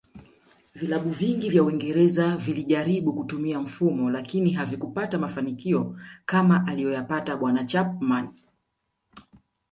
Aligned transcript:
Vilabu 0.75 1.09
vingi 1.09 1.49
vya 1.49 1.63
uingereza 1.63 2.37
vilijaribu 2.37 3.13
kutumia 3.15 3.59
mfumo 3.59 4.09
lakini 4.09 4.51
havikupata 4.51 5.19
mafanikio 5.19 5.95
kama 6.25 6.67
aliyoyapata 6.67 7.37
bwana 7.37 7.63
Chapman 7.63 8.33